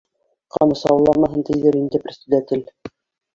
[0.53, 2.65] Ҡамасауламаһын, тиҙер инде председатель